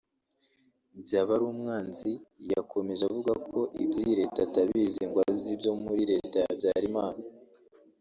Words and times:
Byabarumwanzi 1.01 2.11
yakomeje 2.51 3.03
avuga 3.09 3.33
ko 3.49 3.59
iby’iyi 3.83 4.15
Leta 4.19 4.39
atabizi 4.47 5.01
ngo 5.09 5.19
azi 5.29 5.47
ibyo 5.55 5.71
muri 5.83 6.01
Leta 6.11 6.35
ya 6.39 6.45
Habyalimana 6.49 7.23